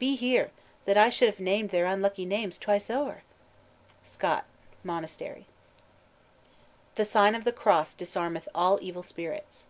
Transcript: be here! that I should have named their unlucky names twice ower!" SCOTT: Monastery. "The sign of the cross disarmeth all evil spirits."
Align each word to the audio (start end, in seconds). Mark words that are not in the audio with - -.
be 0.00 0.16
here! 0.16 0.50
that 0.86 0.96
I 0.96 1.08
should 1.08 1.28
have 1.28 1.38
named 1.38 1.70
their 1.70 1.86
unlucky 1.86 2.24
names 2.24 2.58
twice 2.58 2.90
ower!" 2.90 3.22
SCOTT: 4.02 4.42
Monastery. 4.82 5.46
"The 6.96 7.04
sign 7.04 7.36
of 7.36 7.44
the 7.44 7.52
cross 7.52 7.94
disarmeth 7.94 8.48
all 8.56 8.80
evil 8.82 9.04
spirits." 9.04 9.66